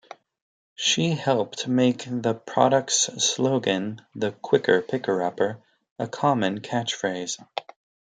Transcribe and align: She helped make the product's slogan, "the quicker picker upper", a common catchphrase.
She 0.73 1.11
helped 1.11 1.67
make 1.67 2.05
the 2.09 2.33
product's 2.33 3.11
slogan, 3.23 4.01
"the 4.15 4.31
quicker 4.31 4.81
picker 4.81 5.21
upper", 5.21 5.61
a 5.99 6.07
common 6.07 6.61
catchphrase. 6.61 7.37